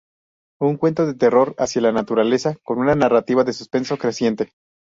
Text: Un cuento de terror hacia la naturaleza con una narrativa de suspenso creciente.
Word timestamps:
Un 0.59 0.77
cuento 0.77 1.05
de 1.05 1.13
terror 1.13 1.53
hacia 1.59 1.79
la 1.83 1.91
naturaleza 1.91 2.57
con 2.63 2.79
una 2.79 2.95
narrativa 2.95 3.43
de 3.43 3.53
suspenso 3.53 3.97
creciente. 3.97 4.51